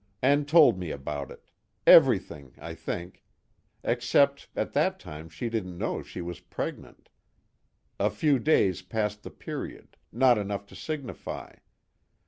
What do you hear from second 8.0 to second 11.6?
few days past the period, not enough to signify.